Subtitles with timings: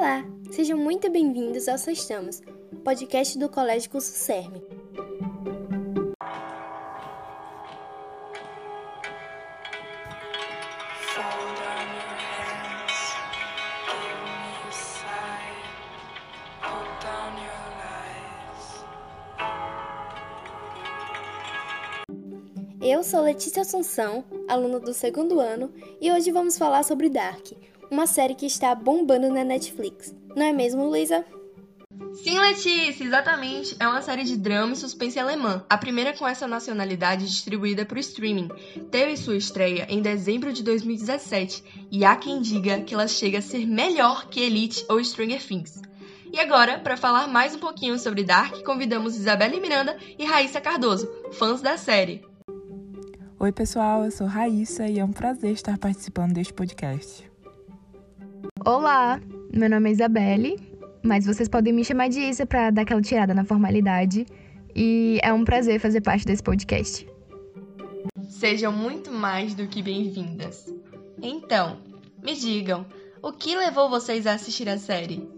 [0.00, 2.40] Olá, sejam muito bem-vindos ao Sextamos,
[2.84, 4.62] podcast do Colégio Curso CERM.
[22.80, 27.50] Eu sou Letícia Assunção, aluna do segundo ano, e hoje vamos falar sobre Dark,
[27.90, 30.14] uma série que está bombando na Netflix.
[30.36, 31.24] Não é mesmo, Luísa?
[32.14, 33.76] Sim, Letícia, exatamente.
[33.78, 37.96] É uma série de drama e suspense alemã, a primeira com essa nacionalidade distribuída para
[37.96, 38.48] o streaming.
[38.90, 43.42] Teve sua estreia em dezembro de 2017 e há quem diga que ela chega a
[43.42, 45.80] ser melhor que Elite ou Stranger Things.
[46.32, 51.08] E agora, para falar mais um pouquinho sobre Dark, convidamos Isabelle Miranda e Raíssa Cardoso,
[51.32, 52.22] fãs da série.
[53.40, 57.30] Oi, pessoal, eu sou Raíssa e é um prazer estar participando deste podcast.
[58.64, 59.20] Olá,
[59.54, 60.60] meu nome é Isabelle,
[61.02, 64.26] mas vocês podem me chamar de Isa para dar aquela tirada na formalidade.
[64.74, 67.08] E é um prazer fazer parte desse podcast.
[68.28, 70.72] Sejam muito mais do que bem-vindas.
[71.22, 71.78] Então,
[72.22, 72.84] me digam,
[73.22, 75.28] o que levou vocês a assistir a série?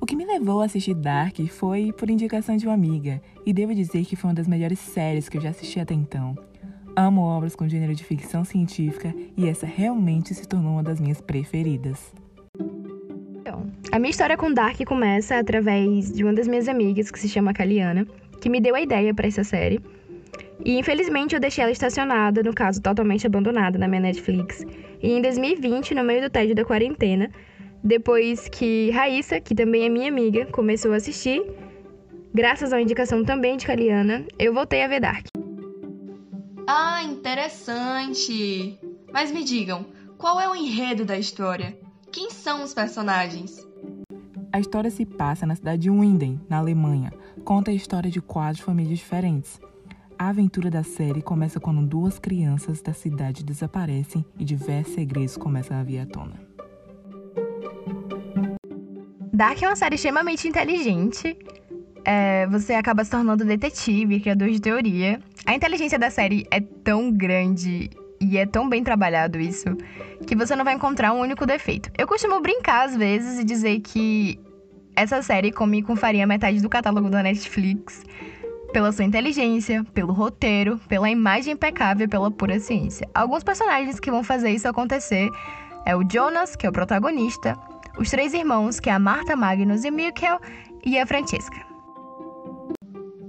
[0.00, 3.74] O que me levou a assistir Dark foi por indicação de uma amiga, e devo
[3.74, 6.36] dizer que foi uma das melhores séries que eu já assisti até então.
[6.96, 11.20] Amo obras com gênero de ficção científica e essa realmente se tornou uma das minhas
[11.20, 12.12] preferidas.
[13.40, 17.28] Então, a minha história com Dark começa através de uma das minhas amigas, que se
[17.28, 18.06] chama Kaliana,
[18.40, 19.80] que me deu a ideia para essa série.
[20.64, 24.64] E infelizmente eu deixei ela estacionada, no caso totalmente abandonada na minha Netflix.
[25.02, 27.28] E em 2020, no meio do tédio da quarentena,
[27.82, 31.44] depois que Raíssa, que também é minha amiga, começou a assistir,
[32.32, 35.33] graças à indicação também de Kaliana, eu voltei a ver Dark.
[36.66, 38.78] Ah, interessante!
[39.12, 39.84] Mas me digam,
[40.16, 41.78] qual é o enredo da história?
[42.10, 43.66] Quem são os personagens?
[44.50, 47.12] A história se passa na cidade de Winden, na Alemanha.
[47.44, 49.60] Conta a história de quatro famílias diferentes.
[50.18, 55.76] A aventura da série começa quando duas crianças da cidade desaparecem e diversos segredos começam
[55.76, 56.40] a vir à tona.
[59.34, 61.36] Dark é uma série extremamente inteligente.
[62.04, 65.20] É, você acaba se tornando detetive, criador de teoria.
[65.46, 69.76] A inteligência da série é tão grande e é tão bem trabalhado isso
[70.26, 71.90] que você não vai encontrar um único defeito.
[71.98, 74.38] Eu costumo brincar às vezes e dizer que
[74.96, 78.02] essa série come com farinha metade do catálogo da Netflix
[78.72, 83.08] pela sua inteligência, pelo roteiro, pela imagem impecável pela pura ciência.
[83.14, 85.30] Alguns personagens que vão fazer isso acontecer
[85.86, 87.56] é o Jonas, que é o protagonista,
[87.98, 90.40] os três irmãos, que é a Marta, Magnus e Mikkel,
[90.84, 91.73] e a Francesca.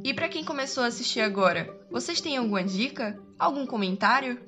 [0.05, 3.19] E para quem começou a assistir agora, vocês têm alguma dica?
[3.39, 4.39] Algum comentário?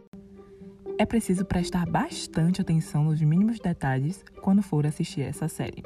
[0.99, 5.81] É preciso prestar bastante atenção nos mínimos detalhes quando for assistir essa série.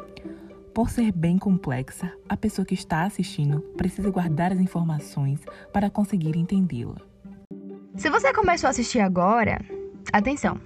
[0.73, 5.39] Por ser bem complexa, a pessoa que está assistindo precisa guardar as informações
[5.71, 6.97] para conseguir entendê-la.
[7.95, 9.57] Se você começou a assistir agora,
[10.11, 10.59] atenção!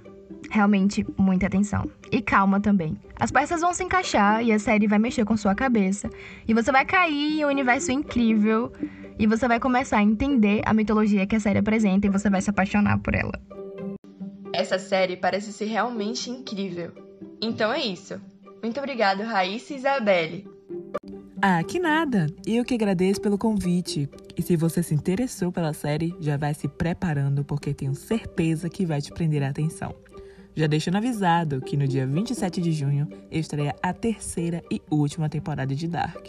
[0.50, 1.90] Realmente, muita atenção.
[2.10, 2.96] E calma também.
[3.18, 6.08] As peças vão se encaixar e a série vai mexer com sua cabeça.
[6.46, 8.72] E você vai cair em um universo incrível.
[9.18, 12.40] E você vai começar a entender a mitologia que a série apresenta e você vai
[12.40, 13.32] se apaixonar por ela.
[14.52, 16.92] Essa série parece ser realmente incrível.
[17.40, 18.20] Então é isso.
[18.62, 20.56] Muito obrigado, Raíssa e Isabelle.
[21.40, 22.26] Ah, que nada!
[22.46, 24.08] Eu que agradeço pelo convite.
[24.36, 28.86] E se você se interessou pela série, já vai se preparando porque tenho certeza que
[28.86, 29.94] vai te prender a atenção.
[30.56, 35.74] Já deixando avisado que no dia 27 de junho estreia a terceira e última temporada
[35.74, 36.28] de Dark.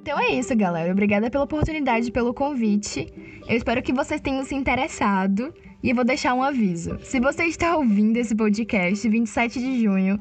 [0.00, 0.90] Então é isso, galera.
[0.90, 3.12] Obrigada pela oportunidade e pelo convite.
[3.46, 5.52] Eu espero que vocês tenham se interessado.
[5.82, 6.98] E eu vou deixar um aviso.
[7.02, 10.18] Se você está ouvindo esse podcast, 27 de junho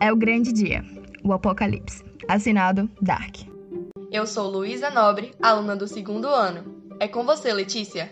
[0.00, 0.84] é o grande dia,
[1.22, 2.04] o apocalipse.
[2.26, 3.36] Assinado Dark.
[4.10, 6.82] Eu sou Luísa Nobre, aluna do segundo ano.
[6.98, 8.10] É com você, Letícia.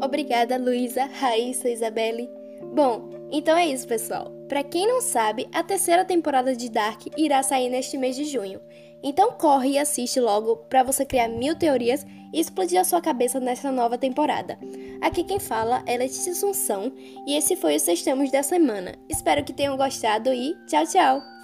[0.00, 2.30] Obrigada, Luísa, Raíssa, Isabelle.
[2.74, 4.30] Bom, então é isso, pessoal.
[4.48, 8.60] Para quem não sabe, a terceira temporada de Dark irá sair neste mês de junho.
[9.02, 13.40] Então corre e assiste logo para você criar mil teorias e explodir a sua cabeça
[13.40, 14.58] nessa nova temporada.
[15.00, 16.92] Aqui quem fala é Letícia Assunção
[17.26, 18.94] e esse foi o Sextamos da semana.
[19.08, 21.39] Espero que tenham gostado e tchau, tchau!